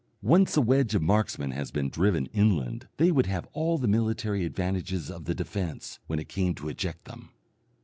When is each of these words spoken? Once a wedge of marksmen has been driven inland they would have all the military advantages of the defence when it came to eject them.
Once 0.23 0.57
a 0.57 0.61
wedge 0.61 0.95
of 0.95 1.01
marksmen 1.03 1.51
has 1.51 1.69
been 1.69 1.87
driven 1.87 2.25
inland 2.33 2.87
they 2.97 3.11
would 3.11 3.27
have 3.27 3.47
all 3.53 3.77
the 3.77 3.87
military 3.87 4.45
advantages 4.45 5.11
of 5.11 5.25
the 5.25 5.35
defence 5.35 5.99
when 6.07 6.17
it 6.17 6.27
came 6.27 6.55
to 6.55 6.69
eject 6.69 7.05
them. 7.05 7.29